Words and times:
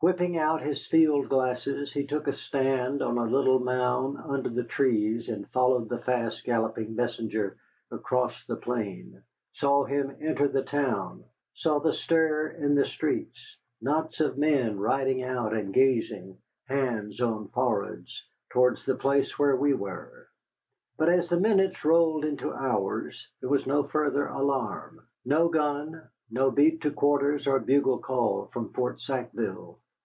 Whipping 0.00 0.36
out 0.36 0.60
his 0.60 0.86
field 0.86 1.30
glasses, 1.30 1.90
he 1.90 2.06
took 2.06 2.26
a 2.26 2.32
stand 2.34 3.00
on 3.00 3.16
a 3.16 3.24
little 3.24 3.58
mound 3.58 4.18
under 4.18 4.50
the 4.50 4.62
trees 4.62 5.30
and 5.30 5.48
followed 5.52 5.88
the 5.88 5.98
fast 5.98 6.44
galloping 6.44 6.94
messenger 6.94 7.56
across 7.90 8.44
the 8.44 8.56
plain; 8.56 9.22
saw 9.54 9.84
him 9.84 10.14
enter 10.20 10.48
the 10.48 10.62
town; 10.62 11.24
saw 11.54 11.78
the 11.80 11.94
stir 11.94 12.48
in 12.48 12.74
the 12.74 12.84
streets, 12.84 13.56
knots 13.80 14.20
of 14.20 14.36
men 14.36 14.78
riding 14.78 15.22
out 15.22 15.54
and 15.54 15.72
gazing, 15.72 16.36
hands 16.66 17.18
on 17.22 17.48
foreheads, 17.48 18.22
towards 18.52 18.84
the 18.84 18.94
place 18.96 19.38
where 19.38 19.56
we 19.56 19.72
were. 19.72 20.28
But, 20.98 21.08
as 21.08 21.30
the 21.30 21.40
minutes 21.40 21.86
rolled 21.86 22.22
into 22.26 22.52
hours, 22.52 23.26
there 23.40 23.48
was 23.50 23.66
no 23.66 23.82
further 23.82 24.26
alarm. 24.26 25.00
No 25.24 25.48
gun, 25.48 26.06
no 26.30 26.50
beat 26.50 26.82
to 26.82 26.90
quarters 26.90 27.46
or 27.46 27.58
bugle 27.60 27.98
call 27.98 28.48
from 28.52 28.74
Fort 28.74 29.00
Sackville. 29.00 29.80